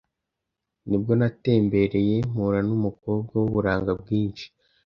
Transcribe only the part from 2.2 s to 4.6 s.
mpura n’umukobwa w’uburanga bwinshi,